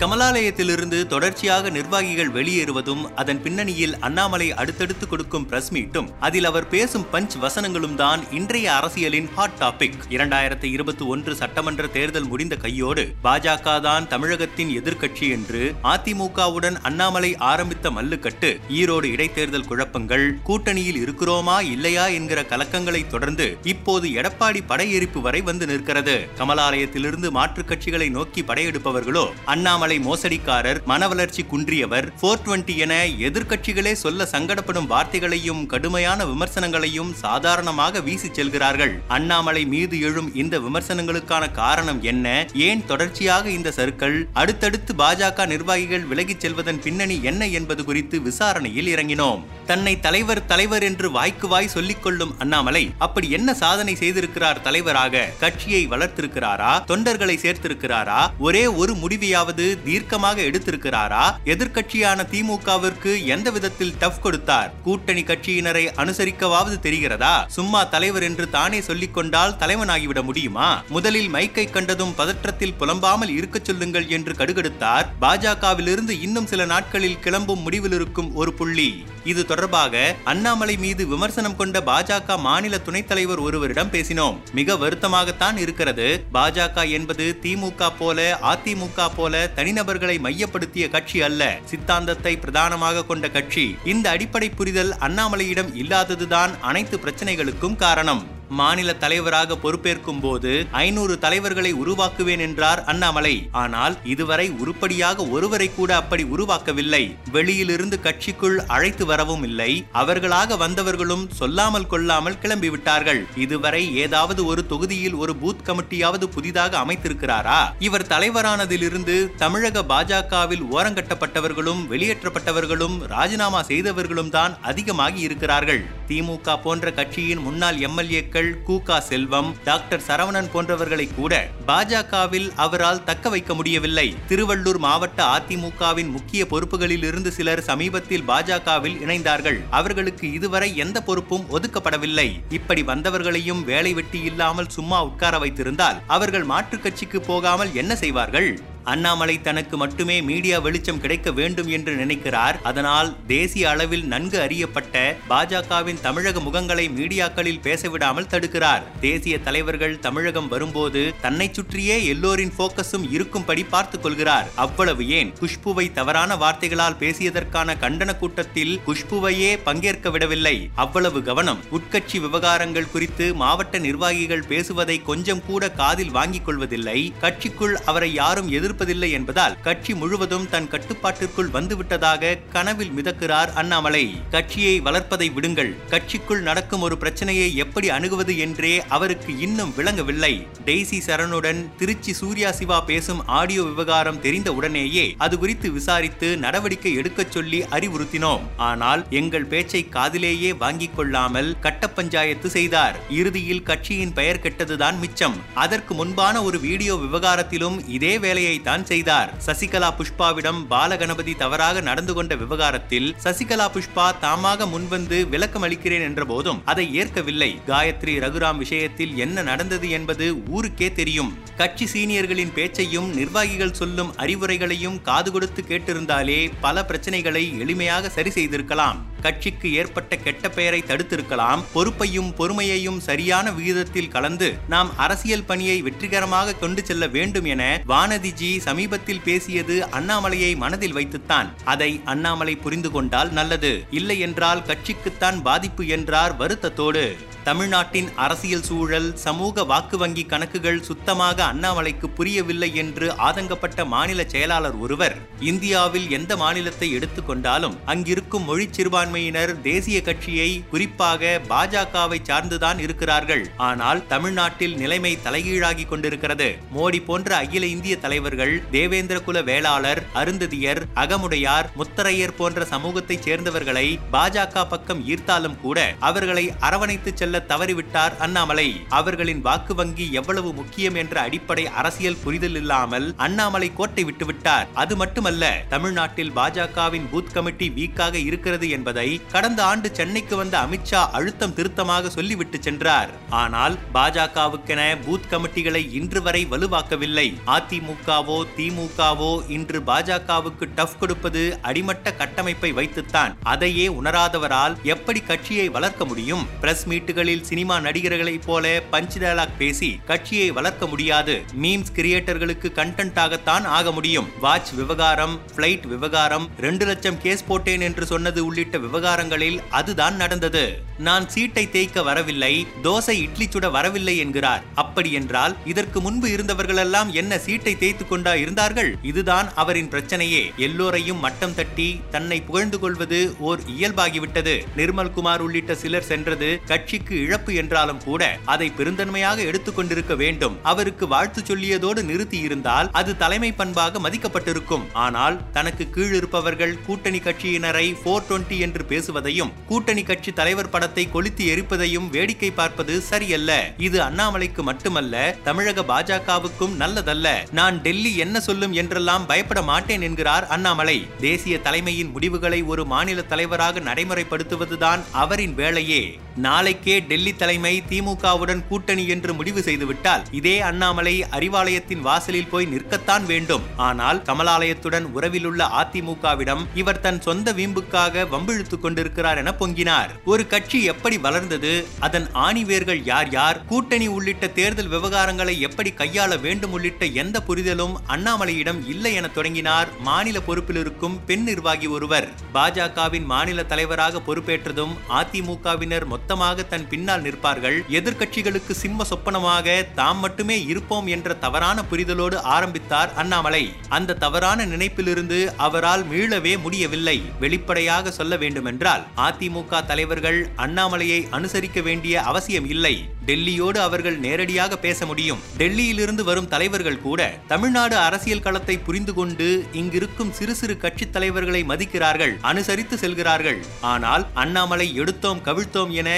கமலாலயத்திலிருந்து 0.00 1.06
தொடர்ச்சியாக 1.06 1.70
நிர்வாகிகள் 1.70 2.30
வெளியேறுவதும் 2.30 3.04
அதன் 3.14 3.38
பின்னணியில் 3.42 3.94
அண்ணாமலை 4.00 4.48
அடுத்தடுத்து 4.52 5.06
கொடுக்கும் 5.06 5.46
பிரஸ் 5.46 5.70
மீட்டும் 5.70 6.10
அதில் 6.20 6.44
அவர் 6.44 6.68
பேசும் 6.68 7.06
பஞ்ச் 7.12 7.36
வசனங்களும் 7.38 7.94
தான் 7.94 8.20
இன்றைய 8.30 8.66
அரசியலின் 8.74 9.28
ஹாட் 9.34 9.56
டாபிக் 9.60 9.96
இரண்டாயிரத்தி 10.08 10.68
இருபத்தி 10.70 11.04
ஒன்று 11.04 11.34
சட்டமன்ற 11.34 11.86
தேர்தல் 11.86 12.26
முடிந்த 12.26 12.56
கையோடு 12.56 13.04
பாஜக 13.22 13.80
தான் 13.80 14.06
தமிழகத்தின் 14.06 14.70
எதிர்க்கட்சி 14.70 15.28
என்று 15.28 15.62
அதிமுகவுடன் 15.84 16.76
அண்ணாமலை 16.82 17.36
ஆரம்பித்த 17.44 17.90
மல்லுக்கட்டு 17.90 18.50
ஈரோடு 18.70 19.10
இடைத்தேர்தல் 19.12 19.66
குழப்பங்கள் 19.66 20.26
கூட்டணியில் 20.42 21.00
இருக்கிறோமா 21.04 21.56
இல்லையா 21.70 22.06
என்கிற 22.10 22.42
கலக்கங்களை 22.42 23.06
தொடர்ந்து 23.06 23.48
இப்போது 23.64 24.08
எடப்பாடி 24.14 24.62
படையெடுப்பு 24.66 25.20
வரை 25.20 25.40
வந்து 25.40 25.66
நிற்கிறது. 25.66 26.18
கமலாலயத்திலிருந்து 26.38 27.30
மாற்றுக் 27.30 27.68
கட்சிகளை 27.68 28.10
நோக்கி 28.10 28.42
படையெடுப்பவர்களோ 28.42 29.26
அண்ணாமலை 29.46 29.84
மோசடிக்காரர் 29.86 30.80
மனவளர்ச்சி 30.88 31.46
குன்றியவர் 31.46 32.12
போர் 32.20 32.38
டுவெண்டி 32.46 32.76
என 32.76 33.06
எதிர்கட்சிகளே 33.06 33.92
சொல்ல 33.92 34.28
சங்கடப்படும் 34.32 34.86
வார்த்தைகளையும் 34.86 35.66
கடுமையான 35.66 36.24
விமர்சனங்களையும் 36.24 37.14
சாதாரணமாக 37.14 38.00
வீசி 38.00 38.28
செல்கிறார்கள். 38.32 39.00
அண்ணாமலை 39.08 39.64
மீது 39.64 40.00
எழும் 40.00 40.34
இந்த 40.34 40.58
விமர்சனங்களுக்கான 40.58 41.52
காரணம் 41.52 42.02
என்ன? 42.02 42.46
ஏன் 42.54 42.86
தொடர்ச்சியாக 42.86 43.50
இந்த 43.50 43.72
சர்க்கிள்? 43.76 44.24
அடுத்தடுத்து 44.32 44.94
பாஜக 44.98 45.46
நிர்வாகிகள் 45.46 46.04
விலகிச் 46.04 46.40
செல்வதன் 46.40 46.80
பின்னணி 46.80 47.18
என்ன 47.22 47.46
என்பது 47.46 47.84
குறித்து 47.84 48.20
விசாரணையில் 48.20 48.86
இறங்கினோம். 48.86 49.42
தன்னை 49.66 50.00
தலைவர் 50.00 50.46
தலைவர் 50.46 50.82
என்று 50.82 51.10
வாய்க்கு 51.10 51.48
வாய் 51.48 51.68
சொல்லிக் 51.68 52.02
கொள்ளும் 52.02 52.34
அண்ணாமலை 52.38 52.90
அப்படி 52.98 53.30
என்ன 53.30 53.54
சாதனை 53.54 53.94
செய்திருக்கிறார் 53.94 54.60
தலைவராக? 54.60 55.28
கட்சியை 55.40 55.88
வளர்த்திருக்கிறாரா? 55.88 56.84
தொண்டர்களை 56.88 57.36
சேர்த்திருக்கிறாரா? 57.36 58.30
ஒரே 58.38 58.66
ஒரு 58.66 58.94
முடிவையாவது 58.94 59.75
தீர்க்கமாக 59.84 60.42
எடுத்திருக்கிறாரா? 60.42 61.24
எதிர்கட்சியான 61.44 62.26
திமுகவிற்கு 62.30 63.24
எந்த 63.24 63.50
விதத்தில் 63.50 63.94
டஃப் 63.98 64.22
கொடுத்தார்? 64.22 64.72
கூட்டணி 64.82 65.22
கட்சியினரை 65.22 65.88
அனுசரிக்கவாவது 65.96 66.78
தெரிகிறதா? 66.82 67.46
சும்மா 67.46 67.84
தலைவர் 67.84 68.22
என்று 68.22 68.50
தானே 68.50 68.80
சொல்லிக் 68.80 69.14
கொண்டால் 69.14 69.54
தலைவனாகிவிட 69.58 70.22
முடியுமா? 70.22 70.82
முதலில் 70.88 71.32
மைக்கை 71.32 71.70
கண்டதும் 71.70 72.14
பதற்றத்தில் 72.18 72.74
புலம்பாமல் 72.78 73.28
இருக்கச் 73.28 73.64
சொல்லுங்கள் 73.64 74.08
என்று 74.08 74.32
கடுகெடுத்தார். 74.32 75.06
பாஜகவிலிருந்து 75.20 76.20
இன்னும் 76.20 76.46
சில 76.46 76.64
நாட்களில் 76.64 77.18
கிளம்பும் 77.18 77.60
முடிவில் 77.60 77.92
இருக்கும் 77.92 78.34
ஒரு 78.34 78.52
புள்ளி. 78.52 79.04
இது 79.24 79.44
தொடர்பாக 79.44 80.14
அண்ணாமலை 80.24 80.76
மீது 80.76 81.06
விமர்சனம் 81.06 81.56
கொண்ட 81.56 81.80
பாஜக 81.80 82.38
மாநில 82.38 82.78
துணைத் 82.78 83.08
தலைவர் 83.08 83.38
ஒருவரிடம் 83.38 83.90
பேசினோம். 83.90 84.36
மிக 84.52 84.74
வருத்தமாகத்தான் 84.74 85.56
இருக்கிறது. 85.56 86.24
பாஜக 86.34 86.90
என்பது 86.90 87.38
திமுக 87.42 87.90
போல 87.98 88.38
அதிமுக 88.42 89.08
போல 89.16 89.48
தனி 89.48 89.65
தனிநபர்களை 89.66 90.18
மையப்படுத்திய 90.18 90.88
கட்சி 90.88 91.22
அல்ல 91.22 91.58
சித்தாந்தத்தை 91.64 92.36
பிரதானமாக 92.36 93.04
கொண்ட 93.04 93.28
கட்சி. 93.28 93.76
இந்த 93.84 94.10
அடிப்படை 94.10 94.50
புரிதல் 94.50 94.92
அண்ணாமலையிடம் 95.00 95.74
இல்லாததுதான் 95.74 96.60
அனைத்து 96.60 96.96
பிரச்சனைகளுக்கும் 96.96 97.76
காரணம். 97.76 98.35
மாநில 98.48 98.94
தலைவராக 98.94 99.56
பொறுப்பேற்கும் 99.56 100.20
போது 100.20 100.66
ஐநூறு 100.70 101.18
தலைவர்களை 101.18 101.74
உருவாக்குவேன் 101.74 102.38
என்றார் 102.38 102.84
அண்ணாமலை. 102.84 103.48
ஆனால் 103.52 103.96
இதுவரை 104.04 104.50
உருப்படியாக 104.50 105.26
ஒருவரை 105.26 105.74
கூட 105.74 105.96
அப்படி 105.96 106.24
உருவாக்கவில்லை. 106.24 107.16
வெளியிலிருந்து 107.32 107.98
கட்சிக்குள் 108.02 108.56
அழைத்து 108.66 109.06
வரவும் 109.06 109.42
இல்லை. 109.42 109.86
அவர்களாக 109.92 110.56
வந்தவர்களும் 110.56 111.28
சொல்லாமல் 111.30 111.86
கொள்ளாமல் 111.86 112.38
கிளம்பிவிட்டார்கள். 112.42 113.22
இதுவரை 113.34 113.96
ஏதாவது 113.96 114.46
ஒரு 114.46 114.66
தொகுதியில் 114.66 115.14
ஒரு 115.14 115.36
பூத் 115.42 115.64
கமிட்டியாவது 115.64 116.24
புதிதாக 116.24 116.78
அமைத்திருக்கிறாரா? 116.78 117.60
இவர் 117.78 118.06
தலைவரானதிலிருந்து 118.06 119.36
தமிழக 119.36 119.82
பாஜகவில் 119.82 120.64
ஓரங்கட்டப்பட்டவர்களும் 120.70 121.82
வெளியேற்றப்பட்டவர்களும் 121.90 123.06
ராஜினாமா 123.06 123.62
செய்தவர்களும் 123.62 124.30
தான் 124.30 124.58
அதிகமாகி 124.62 125.20
இருக்கிறார்கள். 125.20 125.84
திமுக 126.08 126.56
போன்ற 126.62 126.90
கட்சியின் 126.90 127.38
முன்னாள் 127.38 127.78
எம்எல்ஏக்கள் 127.78 128.62
கூகா 128.62 129.00
செல்வம் 129.00 129.56
டாக்டர் 129.64 130.02
சரவணன் 130.08 130.50
போன்றவர்களை 130.52 131.14
கூட 131.14 131.50
பாஜகவில் 131.66 132.48
அவரால் 132.54 133.04
தக்க 133.04 133.28
வைக்க 133.28 133.54
முடியவில்லை. 133.54 134.14
திருவள்ளூர் 134.28 134.78
மாவட்ட 134.78 135.22
அதிமுகவின் 135.36 136.10
முக்கிய 136.10 136.46
பொறுப்புகளில் 136.46 137.02
இருந்து 137.02 137.32
சிலர் 137.32 137.62
சமீபத்தில் 137.62 138.28
பாஜகவில் 138.28 138.98
இணைந்தார்கள். 139.06 139.58
அவர்களுக்கு 139.70 140.32
இதுவரை 140.32 140.76
எந்த 140.76 141.00
பொறுப்பும் 141.00 141.44
ஒதுக்கப்படவில்லை. 141.50 142.28
இப்படி 142.50 142.82
வந்தவர்களையும் 142.82 143.64
வேலை 143.64 143.94
வெட்டி 143.94 144.22
இல்லாமல் 144.22 144.68
சும்மா 144.68 145.04
உட்கார 145.04 145.38
வைத்திருந்தால் 145.38 146.00
அவர்கள் 146.06 146.44
மாற்றுக் 146.44 146.82
கட்சிக்கு 146.82 147.20
போகாமல் 147.20 147.74
என்ன 147.74 147.96
செய்வார்கள்? 147.96 148.50
அண்ணாமலை 148.86 149.42
தனக்கு 149.42 149.76
மட்டுமே 149.76 150.22
மீடியா 150.22 150.58
வெளிச்சம் 150.58 151.00
கிடைக்க 151.00 151.32
வேண்டும் 151.32 151.68
என்று 151.68 151.94
நினைக்கிறார். 151.94 152.60
அதனால் 152.62 153.16
தேசிய 153.26 153.70
அளவில் 153.70 154.04
நன்கு 154.06 154.40
அறியப்பட்ட 154.40 155.16
பாஜகவின் 155.30 156.00
தமிழக 156.00 156.40
முகங்களை 156.40 156.88
மீடியாக்களில் 156.88 157.60
பேசவிடாமல் 157.60 158.26
தடுக்கிறார். 158.26 158.82
தேசிய 159.00 159.40
தலைவர்கள் 159.40 159.98
தமிழகம் 159.98 160.48
வரும்போது 160.48 161.14
தன்னை 161.20 161.48
சுற்றியே 161.52 162.06
எல்லோரின் 162.06 162.52
போக்கஸும் 162.58 163.10
இருக்கும்படி 163.10 163.64
பார்த்துக் 163.64 164.02
கொள்கிறார். 164.02 164.48
அவ்வளவு 164.54 165.08
ஏன்? 165.08 165.32
குஷ்புவை 165.40 165.92
தவறான 165.92 166.36
வார்த்தைகளால் 166.36 166.98
பேசியதற்கான 167.00 167.74
கண்டன 167.80 168.18
கூட்டத்தில் 168.18 168.80
குஷ்புவையே 168.86 169.58
பங்கேற்க 169.64 170.10
விடவில்லை. 170.10 170.70
அவ்வளவு 170.74 171.22
கவனம். 171.22 171.64
உட்கட்சி 171.72 172.20
விவகாரங்கள் 172.20 172.90
குறித்து 172.90 173.34
மாவட்ட 173.34 173.78
நிர்வாகிகள் 173.78 174.42
பேசுவதை 174.42 175.02
கொஞ்சம் 175.02 175.44
கூட 175.46 175.70
காதில் 175.70 176.10
வாங்கிக் 176.10 176.44
கொள்வதில்லை. 176.44 177.12
கட்சிக்குள் 177.20 177.72
அவரை 177.72 178.14
யாரும் 178.14 178.48
எதிர்ப்பு 178.48 178.74
இருப்பதில்லை 178.76 179.08
என்பதால் 179.10 179.54
கட்சி 179.66 179.92
முழுவதும் 179.94 180.46
தன் 180.48 180.68
கட்டுப்பாட்டிற்குள் 180.72 181.52
வந்துவிட்டதாக 181.56 182.32
கனவில் 182.54 182.92
மிதக்கிறார் 182.96 183.50
அண்ணாமலை. 183.60 184.04
கட்சியை 184.30 184.74
வளர்ப்பதை 184.86 185.28
விடுங்கள். 185.36 185.72
கட்சிக்குள் 185.90 186.42
நடக்கும் 186.48 186.84
ஒரு 186.86 186.96
பிரச்சனையை 186.98 187.48
எப்படி 187.56 187.88
அணுகுவது 187.96 188.34
என்றே 188.38 188.74
அவருக்கு 188.96 189.32
இன்னும் 189.38 189.72
விளங்கவில்லை. 189.76 190.32
டெய்சி 190.66 190.98
சரணுடன் 191.06 191.60
திருச்சி 191.76 192.12
சூர்யா 192.12 192.50
சிவா 192.50 192.80
பேசும் 192.80 193.22
ஆடியோ 193.38 193.62
விவகாரம் 193.62 194.20
தெரிந்த 194.20 194.48
உடனேயே 194.52 195.06
அது 195.18 195.34
குறித்து 195.38 195.70
விசாரித்து 195.72 196.30
நடவடிக்கை 196.44 196.92
எடுக்கச் 196.94 197.34
சொல்லி 197.36 197.62
அறிவுறுத்தினோம். 197.76 198.44
ஆனால் 198.70 199.04
எங்கள் 199.10 199.50
பேச்சை 199.54 199.82
காதிலேயே 199.88 200.52
வாங்கிக் 200.64 200.96
கொள்ளாமல் 200.96 201.50
கட்ட 201.60 201.84
பஞ்சாயத்து 201.88 202.50
செய்தார். 202.50 202.96
இறுதியில் 203.20 203.62
கட்சியின் 203.62 204.12
பெயர் 204.12 204.42
கெட்டதுதான் 204.44 204.98
மிச்சம். 204.98 205.36
அதற்கு 205.64 205.92
முன்பான 205.94 206.42
ஒரு 206.42 206.58
வீடியோ 206.60 206.94
விவகாரத்திலும் 207.04 207.78
இதே 207.96 208.14
வேலையை 208.18 208.54
தான் 208.68 208.86
செய்தார். 208.90 209.30
சசிகலா 209.46 209.90
புஷ்பாவிடம் 209.98 210.60
பாலகணபதி 210.72 211.34
தவறாக 211.42 211.80
நடந்து 211.88 212.14
கொண்ட 212.18 212.34
விவகாரத்தில் 212.42 213.08
சசிகலா 213.24 213.66
புஷ்பா 213.74 214.06
தாமாக 214.24 214.68
முன்வந்து 214.74 215.18
விளக்கம் 215.34 215.66
அளிக்கிறேன் 215.68 216.06
என்ற 216.08 216.24
போதும் 216.32 216.60
அதை 216.72 216.86
ஏற்கவில்லை. 217.00 217.50
காயத்ரி 217.70 218.14
ரகுராம் 218.26 218.60
விஷயத்தில் 218.64 219.14
என்ன 219.26 219.44
நடந்தது 219.50 219.88
என்பது 219.98 220.28
ஊருக்கே 220.56 220.90
தெரியும். 221.00 221.32
கட்சி 221.60 221.86
சீனியர்களின் 221.92 222.54
பேச்சையும் 222.56 223.10
நிர்வாகிகள் 223.18 223.76
சொல்லும் 223.80 224.14
அறிவுரைகளையும் 224.24 225.00
காது 225.10 225.30
கொடுத்து 225.34 225.62
கேட்டிருந்தாலே 225.70 226.40
பல 226.64 226.86
பிரச்சனைகளை 226.90 227.44
எளிமையாக 227.64 228.10
சரி 228.16 228.32
செய்திருக்கலாம். 228.38 228.98
கட்சிக்கு 229.26 229.68
ஏற்பட்ட 229.80 230.16
கெட்ட 230.24 230.48
பெயரை 230.56 230.80
தடுத்திருக்கலாம். 230.88 231.62
பொறுப்பையும் 231.72 232.30
பொறுமையையும் 232.38 233.00
சரியான 233.08 233.52
விகிதத்தில் 233.58 234.12
கலந்து 234.16 234.48
நாம் 234.74 234.90
அரசியல் 234.96 235.46
பணியை 235.50 235.78
வெற்றிகரமாக 235.86 236.54
கொண்டு 236.62 236.84
செல்ல 236.84 237.06
வேண்டும் 237.16 237.48
என 237.54 237.62
வானதிஜி 237.88 238.50
சமீபத்தில் 238.68 239.24
பேசியது 239.28 239.76
அண்ணாமலையை 239.98 240.52
மனதில் 240.56 240.96
வைத்துத்தான். 240.98 241.48
அதை 241.64 241.90
அண்ணாமலை 242.04 242.56
புரிந்து 242.56 242.90
கொண்டால் 242.90 243.32
நல்லது. 243.38 243.72
இல்லை 243.90 244.18
என்றால் 244.26 244.64
கட்சிக்குத்தான் 244.70 245.40
பாதிப்பு 245.42 245.84
என்றார் 245.96 246.34
வருத்தத்தோடு. 246.40 247.04
தமிழ்நாட்டின் 247.46 248.08
அரசியல் 248.24 248.64
சூழல் 248.68 249.06
சமூக 249.24 249.64
வாக்கு 249.70 249.96
வங்கி 249.98 250.22
கணக்குகள் 250.30 250.78
சுத்தமாக 250.86 251.38
அண்ணாமலைக்கு 251.44 252.06
புரியவில்லை 252.16 252.68
என்று 252.82 253.06
ஆதங்கப்பட்ட 253.26 253.84
மாநில 253.92 254.20
செயலாளர் 254.32 254.78
ஒருவர் 254.84 255.14
இந்தியாவில் 255.50 256.06
எந்த 256.16 256.32
மாநிலத்தை 256.40 256.88
எடுத்துக்கொண்டாலும் 256.96 257.76
அங்கிருக்கும் 257.92 258.46
மொழி 258.48 258.66
சிறுபான்மையினர் 258.78 259.52
தேசிய 259.68 259.98
கட்சியை 260.08 260.48
குறிப்பாக 260.72 261.30
பாஜகவை 261.52 262.18
சார்ந்துதான் 262.30 262.80
இருக்கிறார்கள். 262.86 263.44
ஆனால் 263.68 264.02
தமிழ்நாட்டில் 264.14 264.74
நிலைமை 264.82 265.12
தலைகீழாகி 265.26 265.86
கொண்டிருக்கிறது. 265.92 266.48
மோடி 266.76 267.00
போன்ற 267.10 267.36
அகில 267.42 267.70
இந்திய 267.74 267.96
தலைவர்கள் 268.06 268.54
தேவேந்திர 268.74 269.20
குல 269.28 269.44
வேளாளர் 269.50 270.02
அருந்ததியர் 270.22 270.82
அகமுடையார் 271.04 271.70
முத்தரையர் 271.82 272.36
போன்ற 272.42 272.68
சமூகத்தைச் 272.74 273.24
சேர்ந்தவர்களை 273.28 273.86
பாஜக 274.16 274.66
பக்கம் 274.74 275.04
ஈர்த்தாலும் 275.12 275.58
கூட 275.64 275.88
அவர்களை 276.10 276.46
அரவணைத்து 276.68 277.10
செல்ல 277.16 277.34
கொள்ள 277.36 277.48
தவறிவிட்டார் 277.52 278.14
அண்ணாமலை? 278.24 278.68
அவர்களின் 278.98 279.42
வாக்கு 279.46 279.72
வங்கி 279.74 280.06
எவ்வளவு 280.12 280.50
முக்கியம் 280.52 280.96
என்ற 281.02 281.14
அடிப்படை 281.20 281.64
அரசியல் 281.80 282.20
புரிதல் 282.24 282.56
இல்லாமல் 282.60 283.06
அண்ணாமலை 283.26 283.68
கோட்டை 283.74 284.02
விட்டுவிட்டார். 284.04 284.66
அது 284.74 284.94
மட்டுமல்ல 284.96 285.44
தமிழ்நாட்டில் 285.68 286.32
பாஜகவின் 286.38 287.08
பூத் 287.12 287.32
கமிட்டி 287.32 287.68
வீக்காக 287.78 288.14
இருக்கிறது 288.28 288.68
என்பதை 288.76 289.08
கடந்த 289.34 289.60
ஆண்டு 289.64 289.88
சென்னைக்கு 289.98 290.36
வந்த 290.36 290.56
அமித்ஷா 290.64 291.02
அழுத்தம் 291.18 291.54
திருத்தமாக 291.54 292.10
சொல்லிவிட்டு 292.16 292.60
சென்றார். 292.62 293.12
ஆனால் 293.42 293.76
பாஜகவுக்கென 293.94 294.82
பூத் 295.06 295.30
கமிட்டிகளை 295.30 295.82
இன்று 296.00 296.22
வரை 296.22 296.42
வலுவாக்கவில்லை. 296.50 297.28
அதிமுகவோ 297.56 298.38
திமுகவோ 298.58 299.32
இன்று 299.56 299.80
பாஜகவுக்கு 299.86 300.66
டஃப் 300.74 300.98
கொடுப்பது 301.00 301.44
அடிமட்ட 301.62 302.14
கட்டமைப்பை 302.22 302.72
வைத்துத்தான். 302.72 303.34
அதையே 303.54 303.86
உணராதவரால் 304.00 304.76
எப்படி 304.94 305.20
கட்சியை 305.20 305.68
வளர்க்க 305.68 306.04
முடியும்? 306.04 306.44
பிரஸ் 306.60 306.84
மீட்டுகள் 306.86 307.24
மீட்டுகளில் 307.26 307.50
சினிமா 307.50 307.76
நடிகர்களைப் 307.86 308.46
போல 308.46 308.66
பஞ்ச் 308.92 309.16
டயலாக் 309.22 309.56
பேசி 309.58 309.88
கட்சியை 310.06 310.48
வளர்க்க 310.50 310.84
முடியாது. 310.86 311.34
மீம்ஸ் 311.62 311.90
கிரியேட்டர்களுக்கு 311.96 312.68
கண்டென்ட்டாகத்தான் 312.78 313.64
ஆக 313.78 313.92
முடியும். 313.92 314.28
வாட்ச் 314.40 314.72
விவகாரம் 314.80 315.34
பிளைட் 315.56 315.86
விவகாரம் 315.86 316.46
ரெண்டு 316.60 316.84
லட்சம் 316.86 317.20
கேஸ் 317.20 317.46
போட்டேன் 317.48 317.84
என்று 317.88 318.04
சொன்னது 318.06 318.40
உள்ளிட்ட 318.44 318.78
விவகாரங்களில் 318.78 319.58
அதுதான் 319.70 320.16
நடந்தது. 320.16 320.64
நான் 320.98 321.26
சீட்டை 321.28 321.64
தேய்க்க 321.70 322.02
வரவில்லை 322.02 322.52
தோசை 322.84 323.16
இட்லி 323.24 323.46
சுட 323.46 323.70
வரவில்லை 323.70 324.14
என்கிறார். 324.18 324.62
அப்படி 324.74 325.12
என்றால் 325.12 325.56
இதற்கு 325.64 326.00
முன்பு 326.00 326.28
இருந்தவர்களெல்லாம் 326.36 327.10
என்ன 327.20 327.38
சீட்டை 327.38 327.74
தேய்த்து 327.78 328.06
கொண்டா 328.08 328.34
இருந்தார்கள்? 328.44 328.92
இதுதான் 329.02 329.50
அவரின் 329.54 329.90
பிரச்சனையே. 329.90 330.44
எல்லோரையும் 330.68 331.20
மட்டம் 331.26 331.54
தட்டி 331.54 331.88
தன்னை 332.10 332.40
புகழ்ந்து 332.40 332.78
கொள்வது 332.78 333.20
ஓர் 333.48 333.60
இயல்பாகிவிட்டது. 333.78 334.56
நிர்மல் 334.76 335.14
குமார் 335.18 335.40
உள்ளிட்ட 335.40 335.74
சிலர் 335.74 336.08
சென்றது 336.12 336.50
கட்சிக்கு 336.66 337.15
இழப்பு 337.24 337.54
என்றாலும் 337.54 338.02
கூட 338.04 338.22
அதை 338.44 338.72
பெருந்தன்மையாக 338.78 339.38
எடுத்துக்கொண்டிருக்க 339.50 340.16
வேண்டும். 340.16 340.56
அவருக்கு 340.62 341.08
வாழ்த்து 341.08 341.42
சொல்லியதோடு 341.42 342.02
நிறுத்தி 342.02 342.38
இருந்தால் 342.40 342.90
அது 342.92 343.16
தலைமை 343.16 343.52
பண்பாக 343.52 344.00
மதிக்கப்பட்டிருக்கும். 344.08 344.84
ஆனால் 344.92 345.38
தனக்கு 345.52 345.90
கீழ் 345.90 346.14
இருப்பவர்கள் 346.14 346.74
கூட்டணி 346.86 347.18
கட்சியினரை 347.18 347.86
போர் 348.04 348.26
டுவெண்டி 348.28 348.58
என்று 348.58 348.84
பேசுவதையும் 348.84 349.52
கூட்டணி 349.66 350.02
கட்சி 350.02 350.32
தலைவர் 350.32 350.70
படத்தை 350.70 351.04
கொளுத்தி 351.10 351.44
எரிப்பதையும் 351.52 352.08
வேடிக்கை 352.10 352.50
பார்ப்பது 352.50 353.00
சரியல்ல. 353.00 353.52
இது 353.78 354.00
அண்ணாமலைக்கு 354.00 354.62
மட்டுமல்ல 354.62 355.14
தமிழக 355.44 355.84
பாஜகவுக்கும் 355.92 356.76
நல்லதல்ல. 356.82 357.26
நான் 357.52 357.80
டெல்லி 357.82 358.16
என்ன 358.16 358.40
சொல்லும் 358.40 358.72
என்றெல்லாம் 358.72 359.26
பயப்பட 359.26 359.62
மாட்டேன் 359.62 360.02
என்கிறார் 360.02 360.46
அண்ணாமலை. 360.46 360.98
தேசிய 361.20 361.58
தலைமையின் 361.58 362.10
முடிவுகளை 362.10 362.62
ஒரு 362.62 362.84
மாநில 362.84 363.22
தலைவராக 363.22 363.80
நடைமுறைப்படுத்துவதுதான் 363.80 365.02
அவரின் 365.12 365.54
வேலையே. 365.54 366.02
நாளைக்கே 366.36 366.96
டெல்லி 367.06 367.32
தலைமை 367.36 367.74
திமுகவுடன் 367.90 368.62
கூட்டணி 368.68 369.06
என்று 369.14 369.32
முடிவு 369.34 369.60
செய்துவிட்டால் 369.60 370.24
இதே 370.30 370.54
அண்ணாமலை 370.60 371.14
அறிவாலயத்தின் 371.38 372.04
வாசலில் 372.08 372.50
போய் 372.50 372.70
நிற்கத்தான் 372.72 373.26
வேண்டும். 373.26 373.64
ஆனால் 373.88 374.20
கமலாலயத்துடன் 374.28 375.06
உறவிலுள்ள 375.16 375.68
அதிமுகவிடம் 375.80 376.62
இவர் 376.74 377.00
தன் 377.00 377.20
சொந்த 377.20 377.52
வீம்புக்காக 377.52 378.24
வம்பிழுத்துக் 378.34 378.84
கொண்டிருக்கிறார் 378.84 379.38
என 379.38 379.54
பொங்கினார். 379.60 380.10
ஒரு 380.24 380.46
கட்சி 380.46 380.80
எப்படி 380.92 381.18
வளர்ந்தது 381.18 381.72
அதன் 382.00 382.28
ஆணிவேர்கள் 382.46 383.02
யார் 383.04 383.30
யார் 383.30 383.60
கூட்டணி 383.66 384.06
உள்ளிட்ட 384.06 384.46
தேர்தல் 384.48 384.92
விவகாரங்களை 384.94 385.54
எப்படி 385.58 385.90
கையாள 385.90 386.40
வேண்டும் 386.40 386.72
உள்ளிட்ட 386.72 387.04
எந்த 387.22 387.36
புரிதலும் 387.48 387.94
அண்ணாமலையிடம் 388.08 388.80
இல்லை 388.88 389.14
என 389.14 389.28
தொடங்கினார் 389.28 389.88
மாநில 390.00 390.40
பொறுப்பில் 390.40 390.80
இருக்கும் 390.80 391.18
பெண் 391.26 391.42
நிர்வாகி 391.42 391.86
ஒருவர். 391.86 392.28
பாஜகவின் 392.54 393.24
மாநில 393.24 393.64
தலைவராக 393.64 394.22
பொறுப்பேற்றதும் 394.26 394.94
அதிமுகவினர் 395.20 396.06
மொத்தமாக 396.06 396.62
தன் 396.62 396.85
பின்னால் 396.88 397.20
நிற்பார்கள். 397.20 397.78
எதிர்கட்சிகளுக்கு 397.90 398.72
சிம்ம 398.82 399.04
சொப்பனமாக 399.04 399.76
தாம் 399.94 400.18
மட்டுமே 400.18 400.58
இருப்போம் 400.64 401.06
என்ற 401.06 401.34
தவறான 401.34 401.84
புரிதலோடு 401.90 402.36
ஆரம்பித்தார் 402.56 403.14
அண்ணாமலை. 403.14 403.64
அந்த 403.88 404.18
தவறான 404.24 404.66
நினைப்பிலிருந்து 404.66 405.40
அவரால் 405.56 406.04
மீளவே 406.12 406.54
முடியவில்லை. 406.62 407.22
வெளிப்படையாக 407.40 408.10
சொல்ல 408.10 408.36
வேண்டுமென்றால் 408.36 409.04
அதிமுக 409.16 409.84
தலைவர்கள் 409.86 410.40
அண்ணாமலையை 410.56 411.20
அனுசரிக்க 411.30 411.82
வேண்டிய 411.82 412.22
அவசியம் 412.22 412.68
இல்லை. 412.68 412.94
டெல்லியோடு 413.26 413.78
அவர்கள் 413.78 414.18
நேரடியாக 414.18 414.76
பேச 414.76 415.06
முடியும். 415.06 415.40
டெல்லியிலிருந்து 415.58 416.22
வரும் 416.24 416.48
தலைவர்கள் 416.48 417.00
கூட 417.00 417.20
தமிழ்நாடு 417.46 417.96
அரசியல் 417.96 418.42
களத்தை 418.42 418.78
புரிந்து 418.78 419.14
கொண்டு 419.14 419.46
இங்கிருக்கும் 419.72 420.30
சிறு 420.30 420.54
சிறு 420.54 420.76
கட்சித் 420.76 421.12
தலைவர்களை 421.12 421.62
மதிக்கிறார்கள் 421.64 422.34
அனுசரித்து 422.40 422.96
செல்கிறார்கள். 422.98 423.58
ஆனால் 423.80 424.26
அண்ணாமலை 424.34 424.94
எடுத்தோம் 424.94 425.42
கவிழ்த்தோம் 425.44 425.90
என 425.90 426.10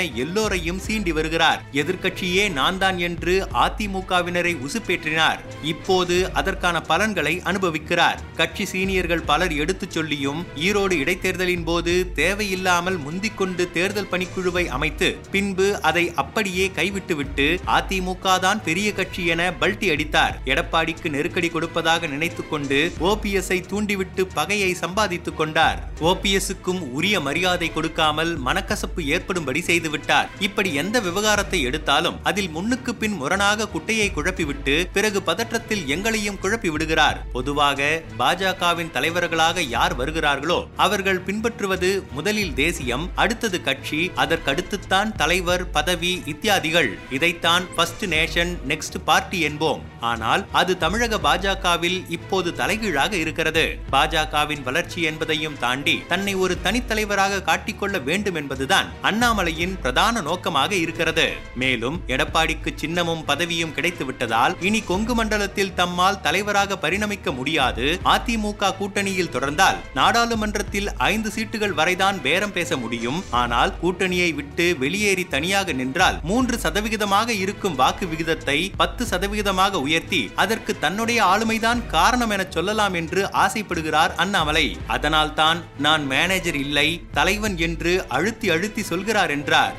எல்லோரையும் 0.59 0.81
சீண்டி 0.87 1.13
வருகிறார். 1.13 1.63
எதிர்க்கட்சியே 1.73 2.53
நான் 2.53 2.79
தான் 2.79 2.99
என்று 2.99 3.49
அதிமுகவினரை 3.55 4.57
உசுப்பேற்றினார். 4.67 5.39
இப்போது 5.63 6.33
அதற்கான 6.33 6.81
பலன்களை 6.81 7.43
அனுபவிக்கிறார். 7.45 8.19
கட்சி 8.37 8.65
சீனியர்கள் 8.65 9.23
பலர் 9.27 9.53
எடுத்துச் 9.53 9.91
சொல்லியும் 9.91 10.47
ஈரோடு 10.57 10.93
இடைத்தேர்தலின் 10.93 11.65
போது 11.65 12.13
தேவையில்லாமல் 12.13 12.99
முந்திக்கொண்டு 12.99 13.71
தேர்தல் 13.71 14.09
பணிக்குழுவை 14.13 14.67
அமைத்து 14.67 15.17
பின்பு 15.31 15.83
அதை 15.83 16.13
அப்படியே 16.15 16.71
கைவிட்டுவிட்டு 16.71 17.61
அதிமுக 17.67 18.39
தான் 18.39 18.63
பெரிய 18.63 18.93
கட்சி 18.93 19.27
என 19.27 19.53
பல்டி 19.53 19.91
அடித்தார். 19.91 20.41
எடப்பாடிக்கு 20.45 21.09
நெருக்கடி 21.09 21.49
கொடுப்பதாக 21.49 22.07
நினைத்துக் 22.07 22.51
கொண்டு 22.51 22.93
ஓபிஎஸ்ஐ 23.01 23.67
தூண்டிவிட்டு 23.67 24.27
பகையை 24.27 24.75
சம்பாதித்துக் 24.75 25.37
கொண்டார். 25.37 25.89
ஓபிஎஸ்க்கும் 26.01 26.81
உரிய 26.81 27.21
மரியாதை 27.21 27.73
கொடுக்காமல் 27.73 28.39
மனக்கசப்பு 28.43 28.97
ஏற்படும்படி 28.97 29.63
செய்துவிட்டார். 29.67 30.29
இப்படி 30.49 30.73
எந்த 30.83 30.97
விவகாரத்தை 31.09 31.61
எடுத்தாலும் 31.69 32.19
அதில் 32.31 32.51
முன்னுக்கு 32.57 32.95
பின் 33.03 33.17
முரணாக 33.23 33.69
குட்டையை 33.75 34.09
குழப்பிவிட்டு 34.11 34.77
பிறகு 34.97 35.19
பதற்றத்தில் 35.27 35.85
எங்களையும் 35.95 36.41
குழப்பி 36.43 36.71
விடுகிறார். 36.75 37.19
பொதுவாக 37.37 37.89
பாஜகவின் 38.21 38.93
தலைவர்களாக 38.97 39.67
யார் 39.77 39.95
வருகிறார்களோ 40.01 40.59
அவர்கள் 40.87 41.21
பின்பற்றுவது 41.29 41.91
முதலில் 42.17 42.55
தேசியம் 42.63 43.05
அடுத்தது 43.23 43.61
கட்சி 43.69 44.01
அதற்கடுத்துத்தான் 44.25 45.13
தலைவர் 45.23 45.65
பதவி 45.71 46.13
இத்தியாதிகள். 46.33 46.91
இதைத்தான் 47.17 47.67
ஃபர்ஸ்ட் 47.75 48.05
நேஷன் 48.15 48.53
நெக்ஸ்ட் 48.71 48.99
பார்ட்டி 49.09 49.41
என்போம். 49.49 49.83
ஆனால் 50.11 50.43
அது 50.61 50.73
தமிழக 50.85 51.19
பாஜகவில் 51.27 51.99
இப்போது 52.17 52.49
தலைகீழாக 52.61 53.13
இருக்கிறது. 53.23 53.65
பாஜகவின் 53.95 54.63
வளர்ச்சி 54.69 55.01
என்பதையும் 55.11 55.59
தாண்டி 55.65 55.97
தன்னை 56.13 56.35
ஒரு 56.45 56.57
தனித்தலைவராக 56.65 57.43
காட்டிக்கொள்ள 57.49 57.97
வேண்டும் 58.09 58.39
என்பதுதான் 58.43 58.89
அண்ணாமலையின் 59.11 59.77
பிரதான 59.83 60.23
நோக்கமாக 60.39 60.73
இருக்கிறது. 60.83 61.25
மேலும் 61.61 61.97
எடப்பாடிக்கு 62.15 62.71
சின்னமும் 62.81 63.23
பதவியும் 63.31 63.73
கிடைத்து 63.77 64.05
விட்டதால் 64.09 64.53
இனி 64.67 64.81
கொங்கு 64.91 65.15
மண்டலத்தில் 65.19 65.73
தம்மால் 65.81 66.19
தலைவராக 66.27 66.77
பரிணமிக்க 66.85 67.33
முடியாது. 67.39 67.87
அதிமுக 68.15 68.71
கூட்டணியில் 68.81 69.33
தொடர்ந்தால் 69.35 69.79
நாடாளுமன்றத்தில் 69.99 70.89
ஐந்து 71.13 71.31
சீட்டுகள் 71.37 71.75
வரைதான் 71.81 72.19
பேரம் 72.27 72.55
பேச 72.59 72.71
முடியும். 72.83 73.19
ஆனால் 73.41 73.73
கூட்டணியை 73.83 74.31
விட்டு 74.39 74.67
வெளியேறி 74.83 75.25
தனியாக 75.35 75.75
நின்றால் 75.81 76.21
மூன்று 76.31 76.59
சதவிகிதமாக 76.65 77.29
இருக்கும் 77.45 77.79
வாக்கு 77.81 78.09
விகிதத்தை 78.13 78.59
பத்து 78.83 79.05
சதவிகிதமாக 79.13 79.81
உயர்த்தி 79.87 80.23
அதற்கு 80.45 80.75
தன்னுடைய 80.85 81.21
ஆளுமைதான் 81.33 81.83
காரணம் 81.97 82.35
என 82.37 82.47
சொல்லலாம் 82.59 82.97
என்று 83.03 83.25
ஆசைப்படுகிறார் 83.47 84.15
அண்ணாமலை. 84.25 84.67
அதனால் 84.97 85.35
தான் 85.43 85.61
நான் 85.89 86.07
மேனேஜர் 86.15 86.61
இல்லை 86.65 86.89
தலைவன் 87.19 87.59
என்று 87.69 87.95
அழுத்தி 88.19 88.47
அழுத்தி 88.57 88.83
சொல்கிறார் 88.93 89.35
என்றார் 89.39 89.75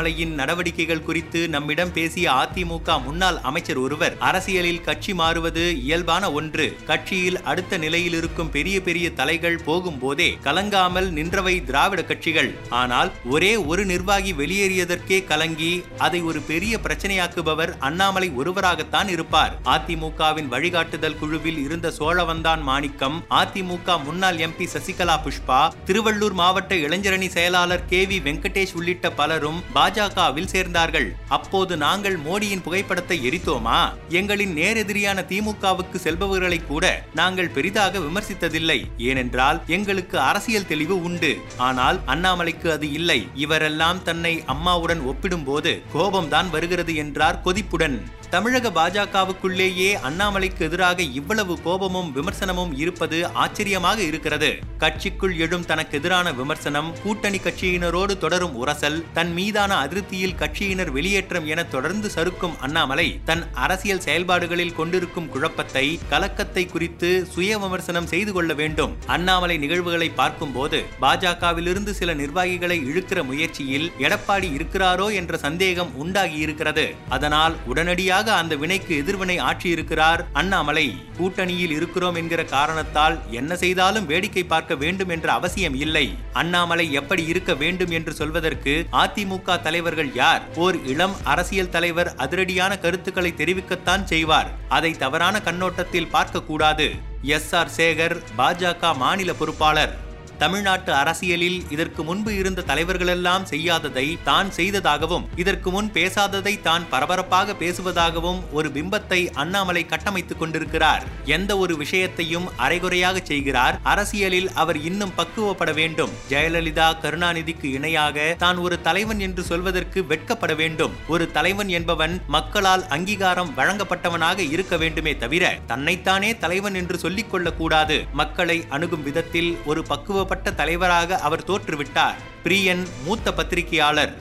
அண்ணாமலையின் 0.00 0.34
நடவடிக்கைகள் 0.34 1.02
குறித்து 1.02 1.48
நம்மிடம் 1.48 1.92
பேசிய 1.92 2.26
அதிமுக 2.30 3.02
முன்னாள் 3.02 3.38
அமைச்சர் 3.42 3.76
ஒருவர் 3.76 4.14
அரசியலில் 4.18 4.80
கட்சி 4.80 5.14
மாறுவது 5.14 5.82
இயல்பான 5.82 6.32
ஒன்று. 6.32 6.76
கட்சியில் 6.86 7.42
அடுத்த 7.42 7.78
நிலையில் 7.78 8.12
இருக்கும் 8.12 8.50
பெரிய 8.50 8.80
பெரிய 8.80 9.06
தலைகள் 9.12 9.58
போகும்போதே 9.66 10.28
கலங்காமல் 10.44 11.08
நின்றவை 11.10 11.64
திராவிட 11.64 12.04
கட்சிகள். 12.04 12.50
ஆனால் 12.70 13.12
ஒரே 13.24 13.56
ஒரு 13.56 13.84
நிர்வாகி 13.84 14.32
வெளியேறியதற்கே 14.32 15.24
கலங்கி 15.24 15.84
அதை 15.98 16.22
ஒரு 16.22 16.40
பெரிய 16.40 16.78
பிரச்சனையாக்குபவர் 16.82 17.72
அண்ணாமலை 17.78 18.30
ஒருவராகத்தான் 18.44 19.08
இருப்பார். 19.08 19.54
அதிமுகவின் 19.64 20.48
வழிகாட்டுதல் 20.48 21.18
குழுவில் 21.18 21.58
இருந்த 21.58 21.92
சோழவந்தான் 21.98 22.62
மாணிக்கம் 22.62 23.24
அதிமுக 23.30 24.04
முன்னாள் 24.04 24.36
எம்பி 24.36 24.68
சசிகலா 24.76 25.18
புஷ்பா 25.26 25.60
திருவள்ளூர் 25.86 26.32
மாவட்ட 26.32 26.74
இளைஞரணி 26.74 27.28
செயலாளர் 27.28 27.86
கே. 27.86 28.06
வி. 28.06 28.18
வெங்கடேஷ் 28.20 28.74
உள்ளிட்ட 28.74 29.10
பலரும் 29.10 29.62
பாஜகவில் 29.90 30.50
சேர்ந்தார்கள். 30.52 31.06
அப்போது 31.28 31.76
நாங்கள் 31.76 32.16
மோடியின் 32.26 32.62
புகைப்படத்தை 32.62 33.16
எரித்தோமா? 33.28 33.78
எங்களின் 34.18 34.52
நேரெதிரியான 34.58 35.24
திமுகவுக்கு 35.30 35.98
செல்பவர்களை 36.04 36.58
கூட 36.66 36.84
நாங்கள் 37.14 37.50
பெரிதாக 37.56 37.98
விமர்சித்ததில்லை. 37.98 38.78
ஏனென்றால் 39.08 39.60
எங்களுக்கு 39.66 40.18
அரசியல் 40.18 40.66
தெளிவு 40.66 41.02
உண்டு. 41.02 41.32
ஆனால் 41.56 42.00
அண்ணாமலைக்கு 42.06 42.70
அது 42.72 42.92
இல்லை. 42.92 43.28
இவரெல்லாம் 43.34 44.02
தன்னை 44.02 44.34
அம்மாவுடன் 44.46 45.00
ஒப்பிடும்போது 45.00 45.82
கோபம்தான் 45.94 46.50
வருகிறது 46.50 46.94
என்றார் 46.94 47.42
கொதிப்புடன். 47.44 47.98
தமிழக 48.30 48.68
பாஜகவுக்குள்ளேயே 48.70 49.88
அண்ணாமலைக்கு 50.08 50.62
எதிராக 50.66 51.02
இவ்வளவு 51.02 51.54
கோபமும் 51.62 52.10
விமர்சனமும் 52.16 52.72
இருப்பது 52.76 53.18
ஆச்சரியமாக 53.34 53.98
இருக்கிறது. 54.02 54.50
கட்சிக்குள் 54.78 55.34
எழும் 55.36 55.66
தனக்கு 55.66 55.96
எதிரான 55.98 56.32
விமர்சனம் 56.32 56.92
கூட்டணி 57.02 57.38
கட்சியினரோடு 57.38 58.18
தொடரும் 58.18 58.54
உரசல் 58.60 59.02
தன் 59.12 59.32
மீதான 59.32 59.78
அதிருப்தியில் 59.82 60.36
கட்சியினர் 60.40 60.92
வெளியேற்றம் 60.96 61.46
என 61.52 61.60
தொடர்ந்து 61.74 62.08
சறுக்கும் 62.16 62.56
அண்ணாமலை 62.66 63.06
தன் 63.28 63.44
அரசியல் 63.64 64.04
செயல்பாடுகளில் 64.06 64.76
கொண்டிருக்கும் 64.78 65.28
குழப்பத்தை 65.34 65.86
கலக்கத்தை 66.12 66.64
குறித்து 66.74 67.10
சுய 67.34 67.58
விமர்சனம் 67.62 68.08
செய்து 68.12 68.32
கொள்ள 68.36 68.50
வேண்டும். 68.60 68.92
அண்ணாமலை 69.14 69.56
நிகழ்வுகளை 69.64 70.08
பார்க்கும்போது 70.20 70.78
பாஜகவிலிருந்து 71.04 71.94
சில 72.00 72.10
நிர்வாகிகளை 72.22 72.78
இழுக்கிற 72.90 73.18
முயற்சியில் 73.30 73.86
எடப்பாடி 74.06 74.48
இருக்கிறாரோ 74.58 75.06
என்ற 75.20 75.38
சந்தேகம் 75.46 75.92
உண்டாகி 76.02 76.38
இருக்கிறது 76.46 76.86
அதனால் 77.16 77.54
உடனடியாக 77.72 78.26
அந்த 78.40 78.56
வினைக்கு 78.62 78.92
எதிர்வினை 79.02 79.36
ஆற்றியிருக்கிறார் 79.48 80.22
அண்ணாமலை. 80.40 80.86
கூட்டணியில் 81.18 81.74
இருக்கிறோம் 81.78 82.18
என்கிற 82.20 82.40
காரணத்தால் 82.54 83.16
என்ன 83.40 83.56
செய்தாலும் 83.62 84.08
வேடிக்கை 84.10 84.44
பார்க்க 84.52 84.74
வேண்டும் 84.82 85.10
என்ற 85.16 85.28
அவசியம் 85.38 85.76
இல்லை. 85.84 86.06
அண்ணாமலை 86.40 86.86
எப்படி 87.00 87.22
இருக்க 87.32 87.52
வேண்டும் 87.62 87.92
என்று 87.98 88.12
சொல்வதற்கு 88.20 88.74
அதிமுக 89.02 89.58
தலைவர்கள் 89.70 90.14
யார்? 90.14 90.42
ஓர் 90.54 90.84
இளம் 90.84 91.16
அரசியல் 91.24 91.68
தலைவர் 91.68 92.14
அதிரடியான 92.16 92.78
கருத்துக்களை 92.78 93.34
தெரிவிக்கத்தான் 93.36 94.04
செய்வார். 94.04 94.50
அதை 94.68 94.92
தவறான 94.92 95.40
கண்ணோட்டத்தில் 95.40 96.06
பார்க்க 96.06 96.42
கூடாது 96.42 96.94
எஸ். 97.22 97.54
ஆர். 97.54 97.68
சேகர் 97.76 98.22
பாஜக 98.38 98.96
மாநில 98.96 99.32
பொறுப்பாளர். 99.32 100.09
தமிழ்நாட்டு 100.42 100.92
அரசியலில் 100.92 101.58
இதற்கு 101.74 102.02
முன்பு 102.02 102.30
இருந்த 102.36 102.64
தலைவர்களெல்லாம் 102.70 103.44
செய்யாததை 103.50 104.04
தான் 104.28 104.50
செய்ததாகவும் 104.58 105.24
இதற்கு 105.42 105.70
முன் 105.70 105.90
பேசாததை 105.96 106.54
தான் 106.62 106.84
பரபரப்பாக 106.92 107.54
பேசுவதாகவும் 107.62 108.40
ஒரு 108.58 108.68
பிம்பத்தை 108.76 109.18
அண்ணாமலை 109.42 109.82
கட்டமைத்துக் 109.92 110.40
கொண்டிருக்கிறார். 110.42 111.02
எந்த 111.36 111.56
ஒரு 111.62 111.74
விஷயத்தையும் 111.76 112.46
அரைகுறையாக 112.56 113.20
செய்கிறார். 113.30 113.78
அரசியலில் 113.82 114.48
அவர் 114.62 114.78
இன்னும் 114.90 115.14
பக்குவப்பட 115.16 115.74
வேண்டும். 115.80 116.14
ஜெயலலிதா 116.30 116.88
கருணாநிதிக்கு 117.02 117.68
இணையாக 117.78 118.34
தான் 118.44 118.56
ஒரு 118.56 118.78
தலைவன் 118.88 119.20
என்று 119.28 119.44
சொல்வதற்கு 119.50 120.02
வெட்கப்பட 120.12 120.54
வேண்டும். 120.62 120.96
ஒரு 121.14 121.26
தலைவன் 121.36 121.68
என்பவன் 121.68 122.16
மக்களால் 122.36 122.86
அங்கீகாரம் 122.96 123.52
வழங்கப்பட்டவனாக 123.60 124.38
இருக்க 124.54 124.76
வேண்டுமே 124.76 125.14
தவிர 125.16 125.52
தன்னைத்தானே 125.66 126.32
தலைவன் 126.46 126.74
என்று 126.74 126.98
சொல்லிக் 126.98 127.30
கொள்ளக்கூடாது. 127.30 127.98
மக்களை 128.22 128.58
அணுகும் 128.68 129.06
விதத்தில் 129.10 129.52
ஒரு 129.66 129.82
பக்குவ 129.92 130.28
பட்ட 130.30 130.52
தலைவராக 130.62 131.18
அவர் 131.28 131.46
தோற்றுவிட்டார். 131.46 132.18
பிரியன் 132.44 132.82
மூத்த 133.04 133.32
பத்திரிகையாளர். 133.32 134.14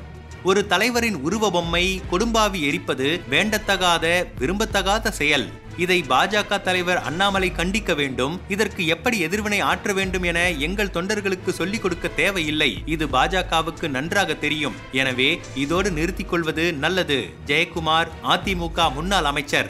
ஒரு 0.49 0.61
தலைவரின் 0.67 1.17
உருவ 1.27 1.45
பொம்மை 1.51 1.85
கொடும்பாவி 2.11 2.59
எரிப்பது 2.67 3.07
வேண்டத்தகாத 3.31 4.05
விரும்பத்தகாத 4.39 5.09
செயல். 5.21 5.47
இதை 5.77 5.97
பாஜக 6.09 6.61
தலைவர் 6.61 7.01
அண்ணாமலை 7.09 7.49
கண்டிக்க 7.51 7.91
வேண்டும். 7.95 8.41
இதற்கு 8.47 8.81
எப்படி 8.87 9.19
எதிர்வினை 9.19 9.59
ஆற்ற 9.59 9.93
வேண்டும் 9.93 10.25
என 10.31 10.39
எங்கள் 10.65 10.95
தொண்டர்களுக்கு 10.95 11.49
சொல்லிக் 11.49 11.81
கொடுக்க 11.81 12.07
தேவையில்லை. 12.21 12.71
இது 12.85 13.07
பாஜகவுக்கு 13.07 13.87
நன்றாக 13.87 14.33
தெரியும். 14.45 14.75
எனவே 14.91 15.29
இதோடு 15.55 15.91
நிறுத்திக் 15.91 16.29
கொள்வது 16.29 16.65
நல்லது. 16.85 17.19
ஜெயக்குமார் 17.45 18.09
அதிமுக 18.23 18.93
முன்னாள் 18.93 19.29
அமைச்சர். 19.31 19.69